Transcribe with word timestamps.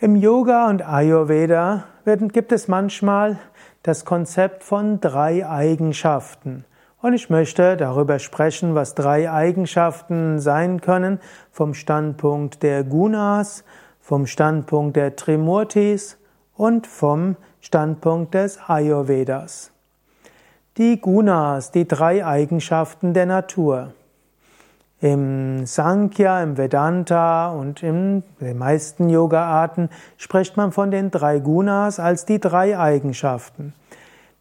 Im 0.00 0.14
Yoga 0.14 0.68
und 0.68 0.86
Ayurveda 0.86 1.82
gibt 2.04 2.52
es 2.52 2.68
manchmal 2.68 3.36
das 3.82 4.04
Konzept 4.04 4.62
von 4.62 5.00
drei 5.00 5.44
Eigenschaften. 5.44 6.64
Und 7.02 7.14
ich 7.14 7.30
möchte 7.30 7.76
darüber 7.76 8.20
sprechen, 8.20 8.76
was 8.76 8.94
drei 8.94 9.28
Eigenschaften 9.28 10.38
sein 10.38 10.80
können 10.80 11.18
vom 11.50 11.74
Standpunkt 11.74 12.62
der 12.62 12.84
Gunas, 12.84 13.64
vom 14.00 14.28
Standpunkt 14.28 14.94
der 14.94 15.16
Trimurtis 15.16 16.16
und 16.54 16.86
vom 16.86 17.34
Standpunkt 17.60 18.34
des 18.34 18.60
Ayurvedas. 18.68 19.72
Die 20.76 21.00
Gunas, 21.00 21.72
die 21.72 21.88
drei 21.88 22.24
Eigenschaften 22.24 23.14
der 23.14 23.26
Natur. 23.26 23.94
Im 25.00 25.64
Sankhya, 25.64 26.42
im 26.42 26.56
Vedanta 26.56 27.50
und 27.52 27.84
in 27.84 28.24
den 28.40 28.58
meisten 28.58 29.08
Yoga-Arten 29.08 29.90
spricht 30.16 30.56
man 30.56 30.72
von 30.72 30.90
den 30.90 31.12
drei 31.12 31.38
Gunas 31.38 32.00
als 32.00 32.24
die 32.24 32.40
drei 32.40 32.76
Eigenschaften. 32.76 33.74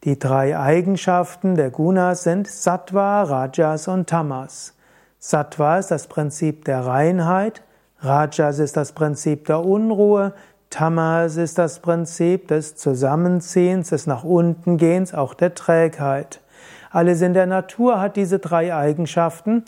Die 0.03 0.17
drei 0.17 0.57
Eigenschaften 0.57 1.53
der 1.55 1.69
Gunas 1.69 2.23
sind 2.23 2.47
Sattva, 2.47 3.21
Rajas 3.23 3.87
und 3.87 4.09
Tamas. 4.09 4.73
Sattva 5.19 5.77
ist 5.77 5.91
das 5.91 6.07
Prinzip 6.07 6.65
der 6.65 6.85
Reinheit, 6.85 7.61
Rajas 7.99 8.57
ist 8.57 8.77
das 8.77 8.93
Prinzip 8.93 9.45
der 9.45 9.63
Unruhe, 9.63 10.33
Tamas 10.71 11.37
ist 11.37 11.59
das 11.59 11.79
Prinzip 11.79 12.47
des 12.47 12.75
Zusammenziehens, 12.75 13.89
des 13.89 14.07
nach 14.07 14.23
unten 14.23 14.77
gehens, 14.77 15.13
auch 15.13 15.35
der 15.35 15.53
Trägheit. 15.53 16.41
Alles 16.89 17.21
in 17.21 17.33
der 17.33 17.45
Natur 17.45 17.99
hat 18.01 18.15
diese 18.15 18.39
drei 18.39 18.73
Eigenschaften. 18.73 19.63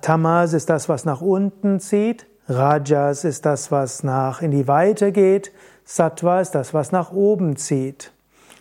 Tamas 0.00 0.52
ist 0.52 0.70
das, 0.70 0.88
was 0.88 1.04
nach 1.04 1.20
unten 1.20 1.80
zieht. 1.80 2.26
Rajas 2.48 3.24
ist 3.24 3.44
das, 3.44 3.72
was 3.72 4.04
nach 4.04 4.40
in 4.40 4.52
die 4.52 4.68
Weite 4.68 5.10
geht. 5.10 5.52
Sattva 5.84 6.40
ist 6.40 6.54
das, 6.54 6.74
was 6.74 6.92
nach 6.92 7.12
oben 7.12 7.56
zieht. 7.56 8.12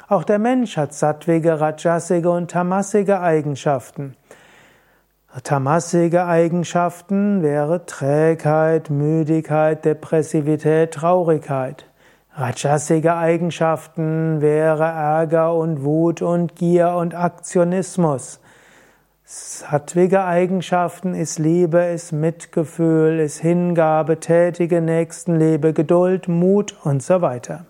Auch 0.08 0.24
der 0.24 0.40
Mensch 0.40 0.76
hat 0.78 0.94
sattwige, 0.94 1.60
rajasige 1.60 2.30
und 2.30 2.52
tamasige 2.52 3.20
Eigenschaften. 3.20 4.16
Tamasige 5.44 6.26
Eigenschaften 6.26 7.42
wäre 7.42 7.86
Trägheit, 7.86 8.90
Müdigkeit, 8.90 9.84
Depressivität, 9.86 10.94
Traurigkeit. 10.94 11.86
Rajasige 12.36 13.16
Eigenschaften 13.16 14.42
wäre 14.42 14.84
Ärger 14.84 15.54
und 15.56 15.84
Wut 15.84 16.22
und 16.22 16.56
Gier 16.56 16.94
und 16.94 17.16
Aktionismus. 17.16 18.40
Sattwige 19.36 20.26
Eigenschaften 20.26 21.16
ist 21.16 21.40
Liebe, 21.40 21.80
ist 21.80 22.12
Mitgefühl, 22.12 23.20
ist 23.20 23.40
Hingabe, 23.40 24.20
tätige 24.20 24.80
Nächstenliebe, 24.80 25.74
Geduld, 25.74 26.28
Mut 26.28 26.78
und 26.84 27.02
so 27.02 27.24
weiter. 27.24 27.66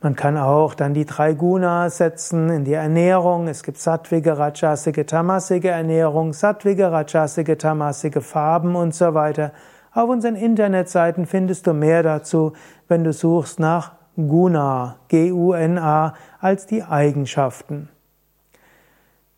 Man 0.00 0.14
kann 0.14 0.38
auch 0.38 0.74
dann 0.74 0.94
die 0.94 1.04
drei 1.04 1.32
Gunas 1.32 1.96
setzen 1.96 2.48
in 2.48 2.64
die 2.64 2.74
Ernährung. 2.74 3.48
Es 3.48 3.64
gibt 3.64 3.78
sattwige, 3.78 4.38
rajasige, 4.38 5.04
tamasige 5.04 5.70
Ernährung, 5.70 6.32
sattwige, 6.32 6.92
rajasige, 6.92 7.58
tamasige 7.58 8.20
Farben 8.20 8.76
und 8.76 8.94
so 8.94 9.14
weiter. 9.14 9.50
Auf 9.92 10.08
unseren 10.08 10.36
Internetseiten 10.36 11.26
findest 11.26 11.66
du 11.66 11.74
mehr 11.74 12.04
dazu, 12.04 12.52
wenn 12.86 13.02
du 13.02 13.12
suchst 13.12 13.58
nach 13.58 13.94
Guna, 14.14 14.98
G-U-N-A, 15.08 16.14
als 16.38 16.66
die 16.66 16.84
Eigenschaften. 16.84 17.88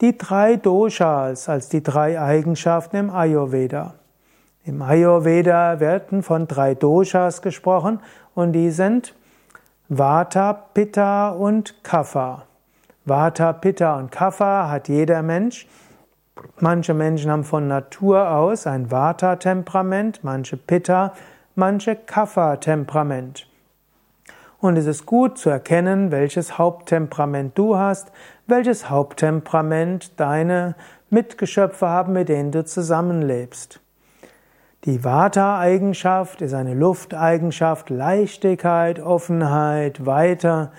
Die 0.05 0.19
drei 0.19 0.57
Doshas 0.57 1.49
als 1.49 1.71
die 1.71 1.83
drei 1.83 2.21
Eigenschaften 2.21 2.97
im 2.97 3.09
Ayurveda. 3.09 3.95
Im 4.67 4.83
Ayurveda 4.83 5.81
werden 5.81 6.23
von 6.23 6.47
drei 6.47 6.75
Doshas 6.75 7.41
gesprochen 7.41 8.01
und 8.35 8.53
die 8.53 8.69
sind 8.69 9.15
Vata, 9.89 10.53
Pitta 10.53 11.31
und 11.31 11.83
Kapha. 11.83 12.43
Vata, 13.07 13.55
Pitta 13.55 13.97
und 13.97 14.13
Kapha 14.13 14.69
hat 14.69 14.89
jeder 14.91 15.23
Mensch. 15.23 15.67
Manche 16.61 16.93
Menschen 16.93 17.31
haben 17.31 17.45
von 17.45 17.67
Natur 17.67 18.29
aus 18.31 18.67
ein 18.67 18.91
Vata-Temperament, 18.91 20.23
manche 20.23 20.59
Pitta, 20.59 21.15
manche 21.55 21.97
Kapha-Temperament. 21.97 23.47
Und 24.61 24.77
es 24.77 24.87
ist 24.87 25.05
gut 25.05 25.39
zu 25.39 25.51
erkennen, 25.51 26.11
welches 26.11 26.57
Haupttemperament 26.57 27.57
du 27.57 27.77
hast, 27.77 28.13
welches 28.47 28.91
Haupttemperament 28.91 30.19
deine 30.21 30.75
Mitgeschöpfe 31.11 31.89
haben, 31.89 32.13
mit 32.13 32.29
denen 32.29 32.53
du 32.53 32.65
zusammenlebst. 32.65 33.81
Die 34.85 35.03
Vata-Eigenschaft 35.03 36.43
ist 36.43 36.53
eine 36.53 36.75
Lufteigenschaft, 36.75 37.89
Leichtigkeit, 37.89 39.01
Offenheit, 39.01 40.05
weiter. 40.05 40.73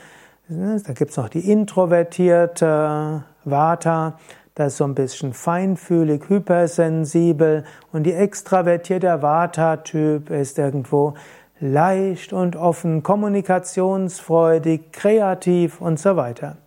Da 0.48 0.94
gibt's 0.94 1.18
noch 1.18 1.30
die 1.30 1.52
introvertierte 1.52 3.24
Vata, 3.46 4.20
das 4.54 4.74
ist 4.74 4.78
so 4.78 4.84
ein 4.86 4.96
bisschen 4.96 5.34
feinfühlig, 5.34 6.30
hypersensibel 6.30 7.66
und 7.92 8.04
die 8.04 8.14
extravertierte 8.14 9.22
Vata-Typ 9.22 10.30
ist 10.30 10.59
irgendwo 10.59 11.16
leicht 11.59 12.31
und 12.31 12.56
offen, 12.56 13.02
kommunikationsfreudig, 13.02 14.92
kreativ 14.92 15.81
und 15.81 16.00
so 16.00 16.16
weiter. 16.16 16.58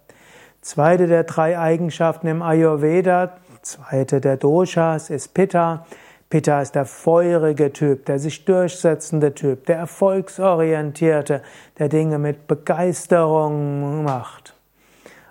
Zweite 0.61 1.07
der 1.07 1.25
drei 1.25 1.59
Eigenschaften 1.59 2.27
im 2.27 2.43
Ayurveda, 2.43 3.39
zweite 3.63 4.21
der 4.21 4.37
Doshas 4.37 5.11
ist 5.11 5.35
Pitta. 5.35 5.87
Pitta 6.31 6.61
ist 6.61 6.75
der 6.75 6.85
feurige 6.85 7.73
Typ, 7.73 8.05
der 8.07 8.19
sich 8.19 8.45
durchsetzende 8.45 9.35
Typ, 9.35 9.67
der 9.67 9.77
erfolgsorientierte, 9.79 11.43
der 11.79 11.89
Dinge 11.89 12.19
mit 12.19 12.47
Begeisterung 12.47 14.05
macht. 14.05 14.55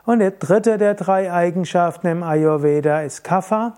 Und 0.06 0.20
der 0.20 0.32
dritte 0.32 0.78
der 0.78 0.94
drei 0.96 1.32
Eigenschaften 1.32 2.08
im 2.08 2.24
Ayurveda 2.24 3.02
ist 3.02 3.24
Kapha. 3.24 3.74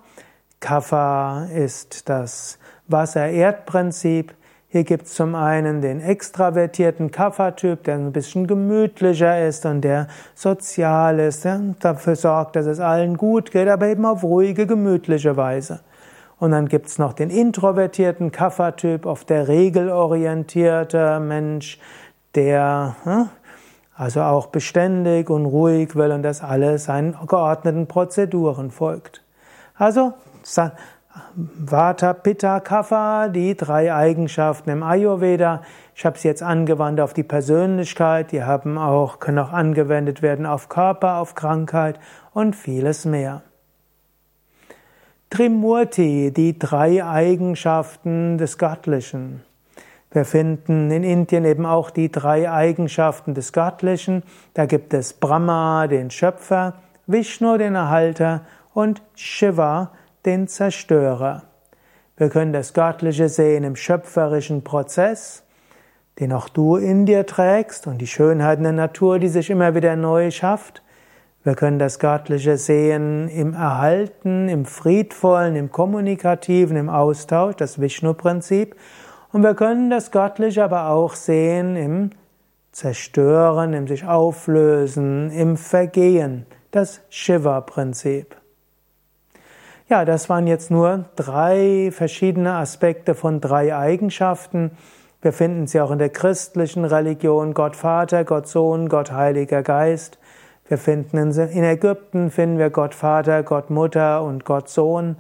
Kapha 0.60 1.46
ist 1.46 2.08
das 2.08 2.60
Wasser-Erd-Prinzip. 2.88 4.34
Hier 4.72 4.84
gibt 4.84 5.08
es 5.08 5.16
zum 5.16 5.34
einen 5.34 5.82
den 5.82 6.00
extravertierten 6.00 7.10
Kapha-Typ, 7.10 7.86
der 7.86 7.96
ein 7.96 8.12
bisschen 8.12 8.46
gemütlicher 8.46 9.48
ist 9.48 9.66
und 9.66 9.82
der 9.82 10.08
sozial 10.36 11.18
ist, 11.18 11.44
der 11.44 11.60
dafür 11.80 12.16
sorgt, 12.16 12.56
dass 12.56 12.68
es 12.68 12.80
allen 12.80 13.18
gut 13.18 13.50
geht, 13.50 13.68
aber 13.68 13.88
eben 13.88 14.06
auf 14.06 14.24
ruhige, 14.24 14.68
gemütliche 14.68 15.36
Weise. 15.36 15.80
Und 16.38 16.52
dann 16.52 16.68
gibt 16.68 16.86
es 16.86 17.00
noch 17.00 17.14
den 17.14 17.32
introvertierten 17.32 18.32
Kapha-Typ, 18.32 19.08
oft 19.08 19.32
der 19.32 19.48
regelorientierte 19.48 21.20
Mensch, 21.20 21.80
der 22.36 22.96
hm, 23.06 23.30
also 23.96 24.22
auch 24.22 24.48
beständig 24.48 25.32
und 25.32 25.48
ruhig 25.48 25.96
will 25.96 26.12
und 26.12 26.22
das 26.22 26.44
alles 26.44 26.84
seinen 26.86 27.18
geordneten 27.26 27.88
Prozeduren 27.88 28.70
folgt. 28.70 29.24
Also 29.74 30.14
Vata, 31.36 32.14
Pitta, 32.14 32.60
Kapha, 32.60 33.28
die 33.28 33.56
drei 33.56 33.94
Eigenschaften 33.94 34.70
im 34.70 34.84
Ayurveda. 34.84 35.62
Ich 35.96 36.06
habe 36.06 36.18
sie 36.18 36.28
jetzt 36.28 36.44
angewandt 36.44 37.00
auf 37.02 37.14
die 37.14 37.24
Persönlichkeit, 37.24 38.32
die 38.32 38.44
haben 38.44 38.78
auch, 38.78 39.20
können 39.20 39.40
auch 39.40 39.52
angewendet 39.52 40.22
werden 40.22 40.46
auf 40.46 40.70
Körper, 40.70 41.18
auf 41.18 41.36
Krankheit 41.36 42.00
und 42.34 42.56
vieles 42.56 43.06
mehr. 43.06 43.42
Trimurti, 45.30 46.32
die 46.32 46.58
drei 46.58 47.06
Eigenschaften 47.06 48.38
des 48.38 48.58
Göttlichen. 48.58 49.44
Wir 50.12 50.26
finden 50.26 50.90
in 50.90 51.04
Indien 51.04 51.46
eben 51.46 51.68
auch 51.68 51.92
die 51.92 52.12
drei 52.12 52.52
Eigenschaften 52.52 53.36
des 53.36 53.54
Göttlichen. 53.54 54.24
Da 54.56 54.66
gibt 54.66 54.94
es 54.96 55.14
Brahma, 55.14 55.86
den 55.86 56.10
Schöpfer, 56.10 56.74
Vishnu, 57.06 57.58
den 57.58 57.76
Erhalter 57.76 58.42
und 58.74 59.04
Shiva, 59.14 59.92
den 60.30 60.48
Zerstörer. 60.48 61.42
Wir 62.16 62.30
können 62.30 62.54
das 62.54 62.74
Göttliche 62.74 63.30
sehen 63.30 63.64
im 63.64 63.76
schöpferischen 63.76 64.64
Prozess, 64.64 65.44
den 66.20 66.34
auch 66.34 66.50
du 66.50 66.76
in 66.76 67.08
dir 67.08 67.26
trägst 67.26 67.88
und 67.88 67.98
die 67.98 68.06
Schönheit 68.06 68.62
der 68.62 68.74
Natur, 68.74 69.18
die 69.18 69.28
sich 69.28 69.50
immer 69.50 69.74
wieder 69.74 69.96
neu 69.96 70.30
schafft. 70.30 70.84
Wir 71.44 71.56
können 71.56 71.80
das 71.80 71.98
Göttliche 71.98 72.58
sehen 72.58 73.28
im 73.28 73.56
Erhalten, 73.56 74.50
im 74.50 74.66
Friedvollen, 74.66 75.56
im 75.56 75.72
Kommunikativen, 75.72 76.78
im 76.78 76.90
Austausch, 76.90 77.56
das 77.56 77.82
Vishnu-Prinzip. 77.82 78.76
Und 79.32 79.42
wir 79.42 79.56
können 79.56 79.90
das 79.90 80.12
Göttliche 80.12 80.64
aber 80.64 80.90
auch 80.90 81.16
sehen 81.16 81.76
im 81.76 82.12
Zerstören, 82.72 83.74
im 83.74 83.88
sich 83.88 84.06
auflösen, 84.06 85.32
im 85.32 85.58
Vergehen, 85.58 86.46
das 86.70 87.02
Shiva-Prinzip. 87.10 88.39
Ja, 89.90 90.06
das 90.06 90.30
waren 90.30 90.46
jetzt 90.46 90.70
nur 90.70 91.06
drei 91.16 91.90
verschiedene 91.92 92.54
Aspekte 92.54 93.16
von 93.16 93.42
drei 93.42 93.76
Eigenschaften. 93.76 94.70
Wir 95.24 95.34
finden 95.34 95.66
sie 95.66 95.82
auch 95.82 95.90
in 95.90 95.98
der 95.98 96.12
christlichen 96.12 96.86
Religion, 96.86 97.56
Gott 97.56 97.76
Vater, 97.76 98.24
Gott 98.24 98.48
Sohn, 98.48 98.88
Gott 98.88 99.12
Heiliger 99.12 99.64
Geist. 99.64 100.20
Wir 100.68 100.78
finden 100.78 101.18
in 101.18 101.64
Ägypten 101.64 102.30
finden 102.30 102.60
wir 102.60 102.70
Gott 102.70 102.94
Vater, 102.94 103.42
Gott 103.42 103.72
Mutter 103.72 104.22
und 104.22 104.46
Gott 104.46 104.70
Sohn. 104.70 105.16